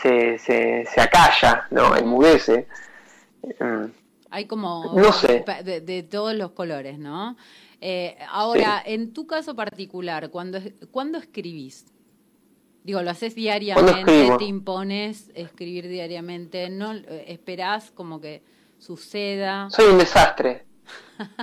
[0.00, 1.94] se, se, se acalla, ¿no?
[1.96, 2.66] Enmudece.
[3.60, 3.84] Mm.
[4.30, 5.44] Hay como No sé.
[5.64, 7.36] de, de todos los colores, ¿no?
[7.80, 10.58] Eh, ahora, en tu caso particular, cuando,
[10.90, 11.86] cuando escribís?
[12.82, 18.42] Digo, lo haces diariamente, te impones escribir diariamente, no eh, esperás como que
[18.78, 19.68] suceda.
[19.70, 20.64] Soy un desastre.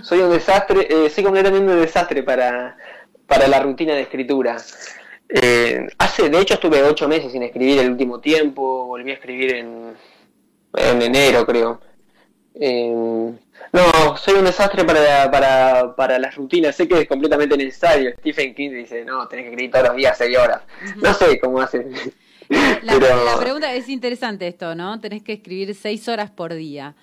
[0.02, 2.78] Soy un desastre, eh, soy completamente un desastre para,
[3.28, 4.56] para la rutina de escritura.
[5.28, 9.56] Eh, hace, de hecho, estuve ocho meses sin escribir el último tiempo, volví a escribir
[9.56, 9.94] en,
[10.76, 11.82] en enero, creo.
[12.54, 12.90] Eh,
[13.74, 18.14] no, soy un desastre para, para, para las rutinas, sé que es completamente necesario.
[18.20, 20.62] Stephen King dice, no, tenés que escribir todos los días seis horas.
[20.96, 21.94] No sé cómo hacen.
[22.50, 25.00] La, Pero- la pregunta es interesante esto, ¿no?
[25.00, 26.96] Tenés que escribir seis horas por día.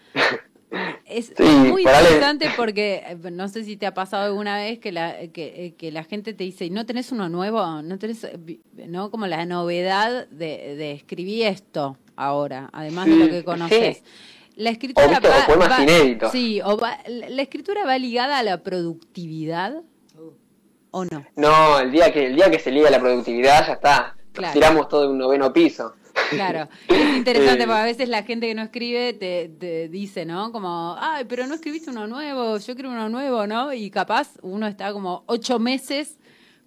[1.05, 4.91] Es Sí, muy interesante porque eh, no sé si te ha pasado alguna vez que
[4.93, 7.83] la, que, eh, que la gente te dice, ¿no tenés uno nuevo?
[7.83, 8.39] ¿No tenés, eh,
[8.89, 9.11] no?
[9.11, 13.99] Como la novedad de, de escribir esto ahora, además de lo que conoces.
[13.99, 14.03] sí.
[14.55, 16.31] La escritura O, poemas inéditos.
[16.33, 19.83] Sí, o va- la la escritura va ligada a la productividad
[20.91, 21.25] o no.
[21.37, 24.17] No, el día que el día que se liga la productividad ya está.
[24.33, 24.53] Claro.
[24.55, 25.95] Tiramos todo de un noveno piso.
[26.31, 30.53] Claro, es interesante porque a veces la gente que no escribe te, te dice, ¿no?
[30.53, 33.73] Como, ay, pero no escribiste uno nuevo, yo quiero uno nuevo, ¿no?
[33.73, 36.19] Y capaz uno está como ocho meses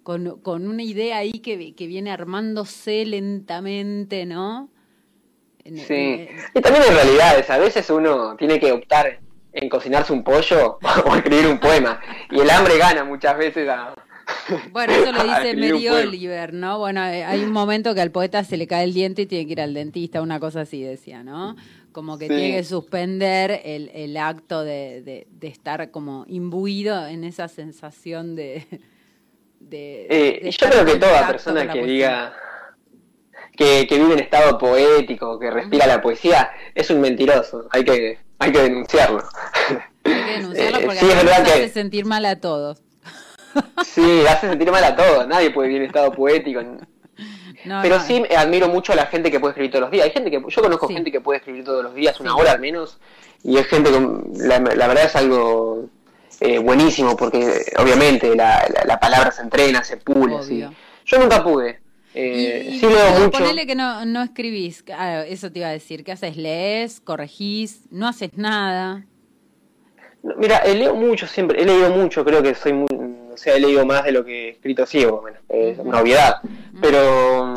[0.02, 4.68] con, con una idea ahí que, que viene armándose lentamente, ¿no?
[5.64, 5.94] En- Sí.
[5.94, 9.18] en- Y también hay realidades, a veces uno tiene que optar
[9.52, 12.00] en cocinarse un pollo o escribir un poema.
[12.30, 13.94] Y el hambre gana muchas veces a...
[14.72, 15.88] Bueno, eso lo dice Mary.
[15.88, 16.78] Oliver, ¿no?
[16.78, 19.46] Bueno, eh, hay un momento que al poeta se le cae el diente y tiene
[19.46, 21.56] que ir al dentista, una cosa así decía, ¿no?
[21.92, 22.34] Como que Sí.
[22.34, 28.36] tiene que suspender el, el acto de, de- de estar como imbuido en esa sensación
[28.36, 28.66] de...
[29.60, 32.34] de, Eh, de yo creo que toda persona que diga
[33.56, 37.66] que, que vive en estado poético, que respira la poesía, es un mentiroso.
[37.70, 39.24] Hay que, hay que denunciarlo.
[40.04, 42.82] Hay que denunciarlo Eh, porque sí, es verdad nos hace que sentir mal a todos.
[43.84, 45.26] Sí, hace sentir mal a todos.
[45.26, 46.60] Nadie puede vivir en estado poético.
[47.64, 49.90] No, Pero no, sí eh, admiro mucho a la gente que puede escribir todos los
[49.90, 50.04] días.
[50.04, 50.94] Hay gente que yo conozco Sí.
[50.94, 52.36] gente que puede escribir todos los días, una Sí.
[52.40, 52.98] hora al menos,
[53.42, 55.86] y es gente con la, la verdad es algo
[56.40, 60.34] eh, buenísimo porque obviamente la, la, la palabra se entrena, se pule.
[60.34, 60.72] Obvio.
[61.06, 61.80] Yo nunca pude.
[62.14, 63.30] Eh, y, sí leo mucho.
[63.38, 66.36] ponele que no, no escribís, ah, eso te iba a decir, ¿qué haces?
[66.36, 67.00] ¿Lees?
[67.00, 67.82] ¿Corregís?
[67.90, 69.04] ¿No haces nada?
[70.22, 72.86] No, Mira, eh, leo mucho siempre, he leído mucho, creo que soy muy,
[73.36, 76.40] o sea, he leído más de lo que he escrito ciego, bueno, es una obviedad,
[76.80, 77.52] pero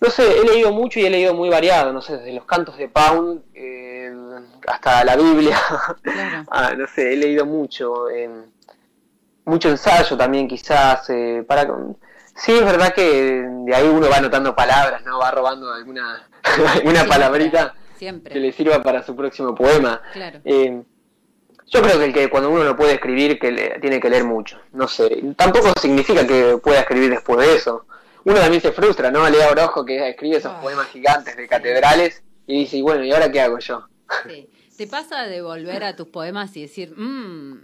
[0.00, 2.78] no sé, he leído mucho y he leído muy variado, no sé, desde los cantos
[2.78, 4.10] de Pound eh,
[4.66, 5.58] hasta la Biblia,
[6.02, 6.44] Claro.
[6.50, 8.30] Ah, no sé, he leído mucho, eh,
[9.44, 11.68] mucho ensayo también quizás, eh, para
[12.34, 15.18] Sí, es verdad que de ahí uno va anotando palabras, ¿no?
[15.18, 18.32] Va robando alguna, alguna Siempre, palabrita Siempre.
[18.32, 20.00] que le sirva para su próximo poema.
[20.14, 20.40] Claro.
[20.44, 20.82] Eh,
[21.72, 24.24] yo creo que, el que cuando uno no puede escribir, que le- tiene que leer
[24.24, 24.60] mucho.
[24.72, 27.86] No sé, tampoco significa que pueda escribir después de eso.
[28.24, 29.28] Uno también se frustra, ¿no?
[29.28, 33.32] Lea Orojo que escribe esos poemas gigantes de catedrales y dice, y bueno, ¿y ahora
[33.32, 33.86] qué hago yo?
[34.28, 34.48] Sí.
[34.76, 37.56] ¿Te pasa de volver a tus poemas y decir, mmm,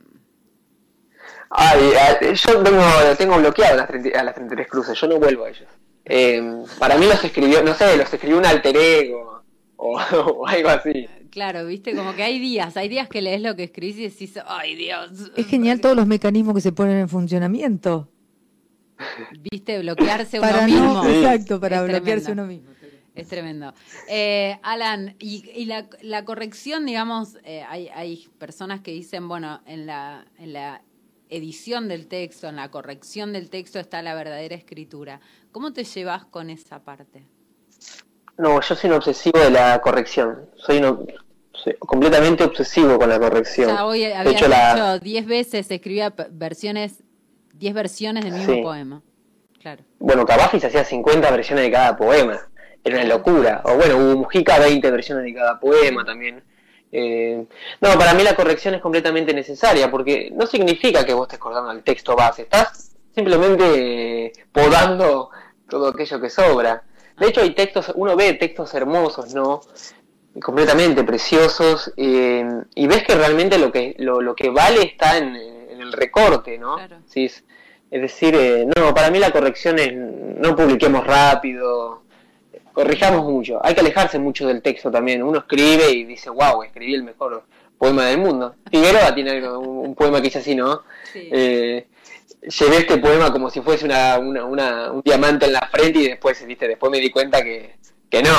[1.51, 1.92] Ay,
[2.35, 2.83] yo tengo,
[3.16, 5.68] tengo bloqueado las 30 a las 33 cruces, yo no vuelvo a ellos.
[6.05, 6.42] Eh,
[6.79, 9.38] para mí los escribió, no sé, los escribió un alter ego
[9.78, 9.98] o,
[10.36, 11.08] o algo así.
[11.30, 14.38] claro, viste, como que hay días, hay días que lees lo que escribís y decís,
[14.46, 15.30] ay Dios.
[15.36, 18.10] Es genial todos los mecanismos que se ponen en funcionamiento.
[19.50, 20.94] Viste, bloquearse uno Para mismo.
[20.94, 21.10] no, Sí.
[21.10, 22.42] exacto, para Es bloquearse tremendo.
[22.42, 22.70] uno mismo.
[23.14, 23.74] Es tremendo.
[24.08, 29.60] Eh, Alan, y, y la, la corrección, digamos, eh, hay, hay personas que dicen, bueno,
[29.66, 30.82] en la, en la
[31.28, 35.20] edición del texto, en la corrección del texto está la verdadera escritura.
[35.52, 37.24] ¿Cómo te llevas con esa parte?
[38.38, 40.48] No, yo soy un obsesivo de la corrección.
[40.57, 41.12] Soy, un,
[41.53, 43.77] soy completamente obsesivo con la corrección.
[43.79, 47.03] Hoy habías hecho, la, 10 veces, escribía versiones,
[47.55, 48.62] 10 versiones del mismo Sí.
[48.62, 49.03] poema.
[49.61, 49.83] Claro.
[49.98, 52.38] bueno, Cavafis hacía 50 versiones de cada poema.
[52.85, 53.61] Era una locura.
[53.64, 56.44] O bueno, hubo Mujica 20 versiones de cada poema también.
[56.92, 57.44] Eh,
[57.81, 61.72] no, para mí la corrección es completamente necesaria porque no significa que vos estés cortando
[61.72, 62.42] el texto base.
[62.42, 65.31] Estás simplemente eh, podando
[65.68, 66.85] todo aquello que sobra.
[67.18, 69.61] De hecho, hay textos, uno ve textos hermosos, ¿no?
[70.40, 75.35] completamente preciosos eh, y ves que realmente lo que lo, lo que vale está en,
[75.35, 76.76] en el recorte, ¿no?
[76.76, 76.98] Claro.
[77.07, 77.44] Sí, es,
[77.90, 82.02] es decir, eh, no, para mí la corrección es no publiquemos rápido,
[82.72, 86.94] corrijamos mucho, hay que alejarse mucho del texto también, uno escribe y dice, wow, escribí
[86.94, 87.44] el mejor
[87.76, 88.54] poema del mundo.
[88.70, 90.83] Figueroa tiene un, poema que dice así, ¿no?
[91.12, 91.28] Sí.
[91.33, 91.87] Eh,
[92.42, 96.09] llevé este poema como si fuese una, una, una- un diamante en la frente y
[96.09, 97.76] después, viste, después me di cuenta que,
[98.11, 98.31] que no.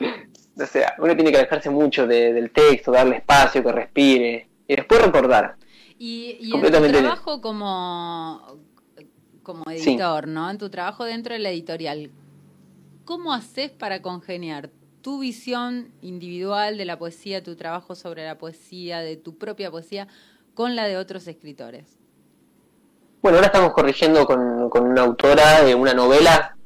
[0.00, 0.08] No.
[0.58, 4.74] O sea, uno tiene que alejarse mucho de- del texto, darle espacio, que respire y
[4.74, 5.56] después recordar.
[5.98, 8.56] Y, y en tu trabajo como,
[9.42, 9.90] como Sí.
[9.90, 10.50] editor, ¿no?
[10.50, 12.10] En tu trabajo dentro de la editorial,
[13.06, 14.68] ¿cómo haces para congeniar
[15.00, 20.08] tu visión individual de la poesía, tu trabajo sobre la poesía, de tu propia poesía,
[20.52, 21.86] con la de otros escritores?
[23.22, 26.56] Bueno, ahora estamos corrigiendo con, con una autora de una novela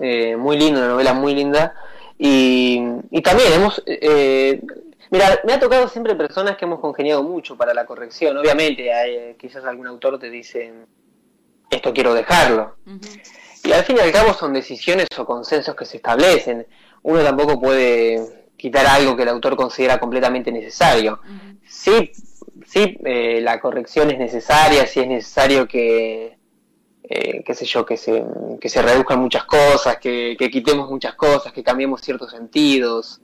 [0.00, 1.74] eh, muy linda, una novela muy linda.
[2.18, 3.82] Y, y también hemos...
[3.86, 4.60] eh,
[5.10, 8.36] mira, me ha tocado siempre personas que hemos congeniado mucho para la corrección.
[8.36, 10.72] Obviamente, hay, eh, quizás algún autor te dice,
[11.70, 12.76] esto quiero dejarlo.
[12.84, 12.98] Ujú.
[13.64, 16.66] Y al fin y al cabo son decisiones o consensos que se establecen.
[17.02, 21.20] Uno tampoco puede quitar algo que el autor considera completamente necesario.
[21.24, 21.58] Ujú.
[21.68, 22.12] Sí,
[22.66, 26.38] sí, eh, la corrección es necesaria, sí es necesario que,
[27.02, 28.24] eh, qué sé yo, que se,
[28.60, 33.20] que se reduzcan muchas cosas, que, que quitemos muchas cosas, que cambiemos ciertos sentidos.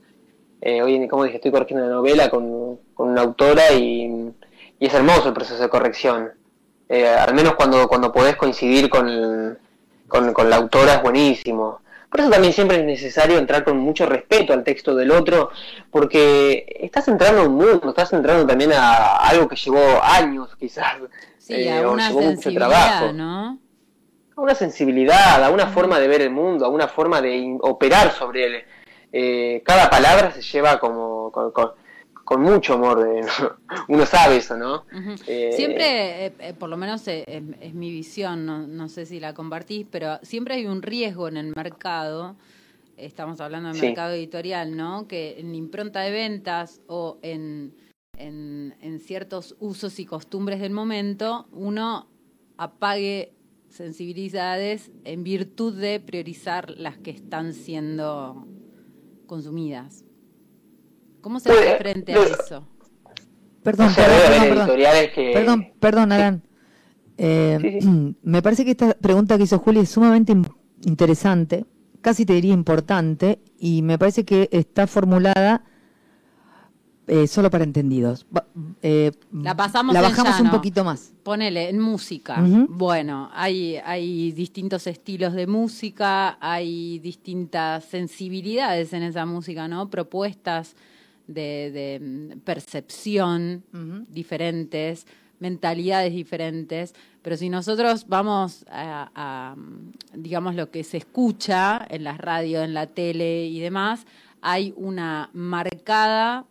[0.61, 4.33] Eh, hoy, como dije, estoy corrigiendo una novela con, con una autora y,
[4.79, 6.33] y es hermoso el proceso de corrección.
[6.89, 9.59] Eh, al menos cuando, cuando podés coincidir con,
[10.15, 11.81] con, con la autora es buenísimo.
[12.09, 15.51] Por eso también siempre es necesario entrar con mucho respeto al texto del otro,
[15.91, 20.95] porque estás entrando a un mundo, estás entrando también a algo que llevó años quizás,
[21.39, 23.13] Sí, eh, a o una llevó mucho trabajo.
[23.13, 23.59] ¿no?
[24.37, 28.13] A una sensibilidad, a una forma de ver el mundo, a una forma de operar
[28.13, 28.65] sobre él.
[29.13, 31.73] Eh, cada palabra se lleva como con, con-
[32.25, 33.21] con mucho amor, eh,
[33.89, 34.85] uno sabe eso, ¿no?
[35.27, 39.21] Eh, Siempre, eh, eh, por lo menos es, es mi visión, no, no sé si
[39.21, 42.37] la compartís, pero siempre hay un riesgo en el mercado,
[42.97, 43.87] estamos hablando del Sí.
[43.87, 45.07] mercado editorial, ¿no?
[45.07, 47.75] Que en impronta de ventas o en,
[48.17, 52.07] en, en ciertos usos y costumbres del momento, uno
[52.57, 53.33] apague
[53.69, 58.47] sensibilidades en virtud de priorizar las que están siendo
[59.27, 60.04] consumidas.
[61.25, 62.69] ¿Cómo se hace frente a no- eso?
[63.63, 64.59] Perdón, o sea, perdón, perdón, perdón.
[64.69, 65.31] editoriales que...
[65.33, 66.43] Perdón, perdón, Alan.
[67.17, 68.17] Eh, Sí, sí.
[68.23, 70.47] Me parece que esta pregunta que hizo Juli es sumamente in-
[70.83, 71.65] interesante,
[72.03, 75.65] casi te diría importante, y me parece que está formulada
[77.07, 78.27] eh, solo para entendidos.
[78.83, 81.13] Eh, La pasamos La bajamos un poquito más.
[81.23, 82.37] Ponele, en música.
[82.69, 89.89] Bueno, hay, hay distintos estilos de música, hay distintas sensibilidades en esa música, ¿no?
[89.89, 90.77] Propuestas
[91.27, 93.63] de, de, mm, percepción
[94.09, 95.07] diferentes,
[95.41, 96.95] mentalidades diferentes.
[97.23, 102.65] Pero si nosotros vamos a, a, mm, digamos, lo que se escucha en las radios,
[102.65, 104.07] en la tele y demás,
[104.41, 106.45] hay una marcada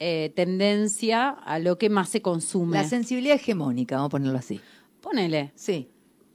[0.00, 2.76] eh, tendencia a lo que más se consume.
[2.78, 4.60] La sensibilidad hegemónica, vamos a ponerlo así.
[5.00, 5.52] Ponele.
[5.54, 5.88] Sí.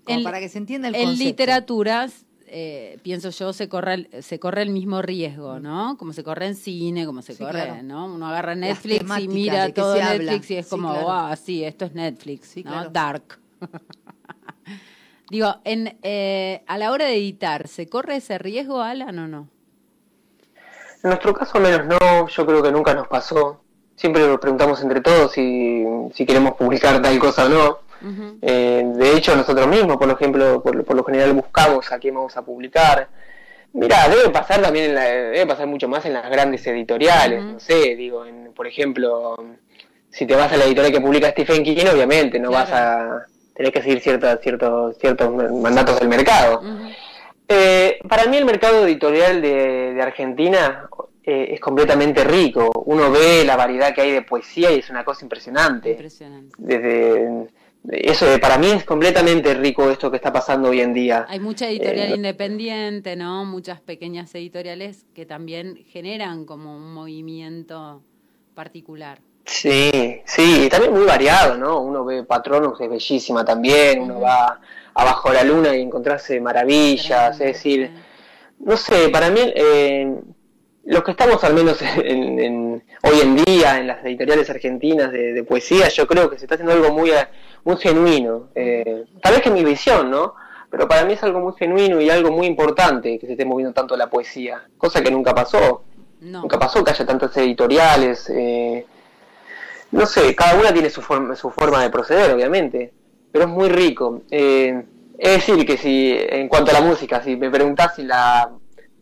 [0.06, 1.24] Como En- para que se entienda el en concepto.
[1.26, 5.98] literaturas, eh, pienso yo, se corre, el, se corre el mismo riesgo, ¿no?
[5.98, 7.84] Como se corre en cine, como se Sí, corre, claro.
[7.84, 8.06] ¿no?
[8.14, 10.14] Uno agarra Netflix y mira todo habla.
[10.18, 11.08] Netflix y es Sí, como, claro.
[11.08, 12.72] wow, sí, esto es Netflix, Sí, ¿no?
[12.72, 12.90] claro.
[12.92, 13.40] Dark.
[15.30, 19.48] Digo, en, eh, a la hora de editar, ¿se corre ese riesgo, Alan, o no?
[21.04, 23.62] En nuestro caso, al menos no, yo creo que nunca nos pasó.
[23.96, 25.84] Siempre nos preguntamos entre todos si,
[26.14, 27.80] si queremos publicar tal cosa o no.
[28.42, 32.36] Eh, de hecho, nosotros mismos, por ejemplo, por, por lo general buscamos a quién vamos
[32.38, 33.08] a publicar.
[33.74, 37.60] Mira, debe pasar también, en la- debe pasar mucho más en las grandes editoriales, no
[37.60, 39.36] sé, digo, en, por ejemplo,
[40.10, 43.72] si te vas a la editorial que publica Stephen King, obviamente no vas a tener
[43.72, 46.64] que seguir ciertas, ciertos, ciertos mandatos del mercado.
[47.48, 50.88] Eh, para mí el mercado editorial de, de Argentina
[51.24, 52.72] eh, es completamente rico.
[52.86, 55.92] Uno ve la variedad que hay de poesía y es una cosa impresionante.
[55.92, 56.56] Impresionante.
[56.58, 57.48] Desde
[57.88, 61.26] eso para mí es completamente rico esto que está pasando hoy en día.
[61.30, 63.46] Hay mucha editorial Eh, independiente, ¿no?
[63.46, 68.02] Muchas pequeñas editoriales que también generan como un movimiento
[68.54, 69.20] particular.
[69.46, 71.80] Sí, sí, y también muy variado, ¿no?
[71.82, 74.60] Uno ve Patronus, es bellísima también, uno va
[74.94, 77.90] abajo la luna y encontrarse maravillas, es decir,
[78.60, 80.14] no sé, para mí, eh,
[80.86, 85.34] los que estamos al menos en, en- hoy en día en las editoriales argentinas de,
[85.34, 87.12] de poesía, yo creo que se está haciendo algo muy,
[87.64, 88.50] muy genuino.
[88.56, 90.34] Eh, tal vez que mi visión, ¿no?
[90.72, 93.74] Pero para mí es algo muy genuino y algo muy importante que se esté moviendo
[93.74, 95.84] tanto la poesía, cosa que nunca pasó.
[96.22, 96.42] No.
[96.42, 98.30] Nunca pasó que haya tantas editoriales.
[98.30, 98.86] eh,
[99.92, 102.94] no sé, cada una tiene su forma, su forma de proceder, obviamente,
[103.32, 104.22] pero es muy rico.
[104.30, 104.84] Eh,
[105.18, 108.52] es decir, que si, en cuanto a la música, si me preguntás si la,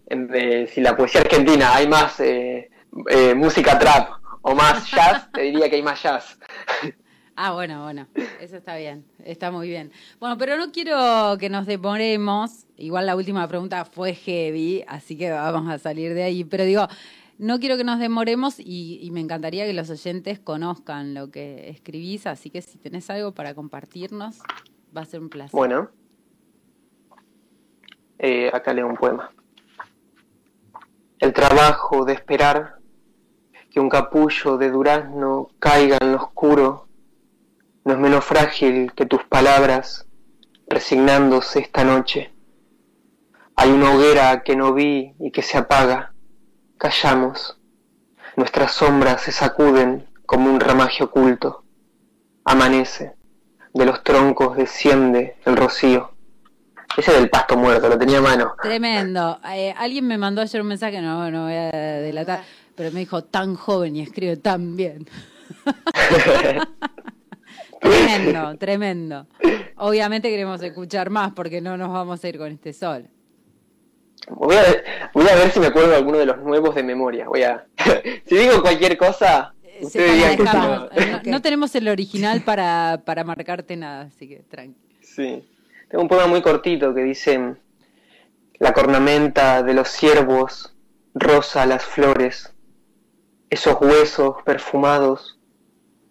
[0.07, 2.69] en- si la poesía argentina hay más eh,
[3.09, 4.09] eh, música trap
[4.41, 6.37] o más jazz, te diría que hay más jazz.
[7.39, 8.07] Ah, bueno, bueno,
[8.41, 9.91] eso está bien, está muy bien.
[10.19, 15.29] Bueno, pero no quiero que nos demoremos, igual la última pregunta fue heavy, así que
[15.29, 16.87] vamos a salir de ahí, pero digo,
[17.37, 21.69] no quiero que nos demoremos y, y me encantaría que los oyentes conozcan lo que
[21.69, 24.39] escribís, así que si tenés algo para compartirnos,
[24.97, 25.51] va a ser un placer.
[25.51, 25.91] Bueno,
[28.17, 29.31] eh, acá leo un poema.
[31.19, 32.77] El trabajo de esperar
[33.71, 36.87] que un capullo de durazno caiga en lo oscuro
[37.85, 40.05] no es menos frágil que tus palabras
[40.67, 42.31] resignándose esta noche.
[43.55, 46.13] Hay una hoguera que no vi y que se apaga.
[46.77, 47.59] Callamos.
[48.35, 51.63] Nuestras sombras se sacuden como un ramaje oculto.
[52.45, 53.15] Amanece.
[53.73, 56.11] De los troncos desciende el rocío.
[56.95, 58.55] Ese del pasto muerto, lo tenía a mano.
[58.61, 59.39] Tremendo.
[59.53, 62.43] Eh, alguien me mandó ayer un mensaje, no, no voy a delatar,
[62.75, 65.07] pero me dijo tan joven y escribe tan bien.
[67.81, 69.27] tremendo, tremendo.
[69.75, 73.07] Obviamente queremos escuchar más porque no nos vamos a ir con este sol.
[74.29, 74.83] Voy a, ver,
[75.13, 77.27] voy a ver si me acuerdo de alguno de los nuevos de memoria.
[77.27, 77.65] Voy a.
[78.25, 80.89] si digo cualquier cosa, Eh, ustedes digan no.
[81.23, 84.81] No tenemos el original para, para marcarte nada, así que tranqui.
[85.01, 85.47] Sí.
[85.89, 87.55] Tengo un poema muy cortito que dice:
[88.59, 90.73] La cornamenta de los ciervos
[91.13, 92.53] rosa las flores,
[93.49, 95.39] esos huesos perfumados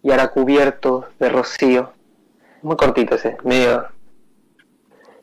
[0.03, 1.93] y ahora cubiertos de rocío.
[2.61, 3.87] Muy cortito ese, medio.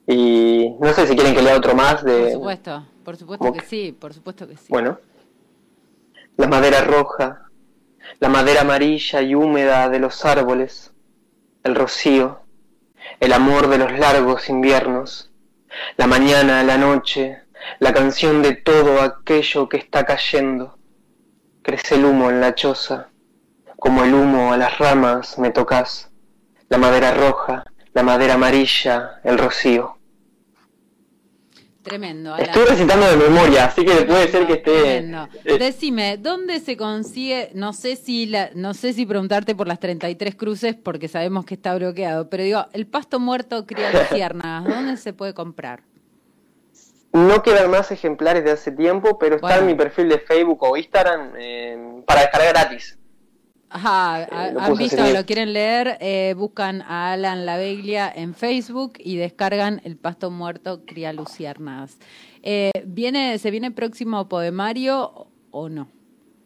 [0.07, 2.21] Y no sé si quieren que lea otro más de.
[2.21, 3.67] Por supuesto, por supuesto ¿Cómo que que?
[3.67, 4.67] sí, por supuesto que sí.
[4.69, 4.99] Bueno.
[6.37, 7.49] La madera roja,
[8.19, 10.93] la madera amarilla y húmeda de los árboles,
[11.63, 12.44] el rocío,
[13.21, 15.33] el amor de los largos inviernos,
[15.97, 17.43] la mañana, la noche,
[17.79, 20.79] la canción de todo aquello que está cayendo.
[21.63, 23.09] Crece el humo en la choza,
[23.77, 26.11] como el humo a las ramas me tocas,
[26.69, 29.99] la madera roja, la madera amarilla, el rocío.
[31.85, 32.33] Tremendo.
[32.35, 32.47] Alan.
[32.49, 34.73] Estoy recitando de memoria, así que puede ser que esté...
[34.81, 35.29] Tremendo.
[35.45, 37.51] eh, Decime, ¿dónde se consigue?
[37.55, 41.55] No sé si la, no sé si preguntarte por las 33 cruces porque sabemos que
[41.55, 45.83] está bloqueado, pero digo, el pasto muerto cría luciérnagas, ¿dónde se puede comprar?
[47.13, 50.77] No quedan más ejemplares de hace tiempo, pero está en mi perfil de Facebook o
[50.77, 52.99] Instagram eh, para descargar gratis.
[53.77, 55.15] Ajá, Eh, han visto, bien.
[55.15, 60.31] lo quieren leer, eh, buscan a Alan La Beglia en Facebook y descargan El pasto
[60.31, 61.99] muerto cría luciérnagas.
[62.45, 65.89] Eh, ¿viene, ¿Se viene próximo poemario o- o no?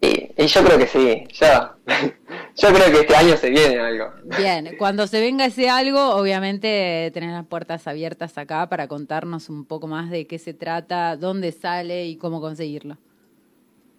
[0.00, 1.76] Y, y yo creo que sí, ya.
[2.56, 4.06] yo creo que este año se viene algo.
[4.38, 9.66] Bien, cuando se venga ese algo, obviamente tenés las puertas abiertas acá para contarnos un
[9.66, 12.96] poco más de qué se trata, dónde sale y cómo conseguirlo.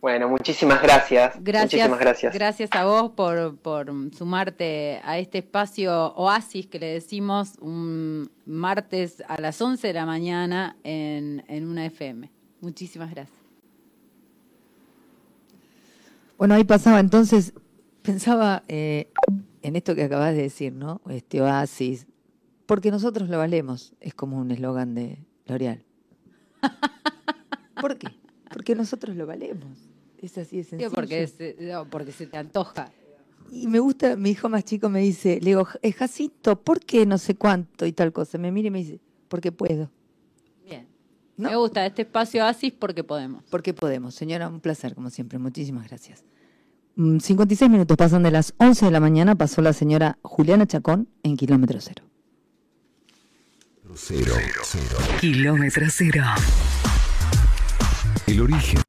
[0.01, 1.35] Bueno, muchísimas gracias.
[1.41, 2.33] Gracias, Muchísimas gracias.
[2.33, 9.21] gracias a vos por, por sumarte a este espacio oasis que le decimos un martes
[9.27, 12.29] a las 11 de la mañana en, en una FM.
[12.61, 13.37] Muchísimas gracias.
[16.37, 17.53] Bueno, ahí pasaba entonces,
[18.01, 19.11] pensaba eh,
[19.61, 21.01] en esto que acabas de decir, ¿no?
[21.09, 22.07] Este oasis,
[22.65, 25.83] porque nosotros lo valemos, es como un eslogan de L'Oreal.
[27.81, 28.07] ¿Por qué?
[28.53, 29.88] Porque nosotros lo valemos.
[30.21, 30.91] Es así de sencillo.
[30.91, 32.91] Porque, se, no, porque se te antoja.
[33.51, 37.05] Y me gusta, mi hijo más chico me dice, le digo, "Eh, Jacinto, ¿por qué
[37.05, 38.37] no sé cuánto y tal cosa?
[38.37, 39.89] Me mira y me dice, porque puedo.
[40.65, 40.87] Bien.
[41.37, 41.49] No.
[41.49, 43.43] Me gusta este espacio oasis porque podemos.
[43.49, 44.13] Porque podemos.
[44.13, 45.39] Señora, un placer, como siempre.
[45.39, 46.23] Muchísimas gracias.
[46.95, 51.07] Mm, 56 minutos pasan de las 11 de la mañana, pasó la señora Juliana Chacón
[51.23, 52.03] en kilómetro cero.
[53.95, 54.97] Cero, cero.
[55.19, 56.23] Kilómetro cero.
[58.27, 58.81] El origen